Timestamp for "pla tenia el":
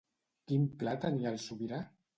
0.79-1.41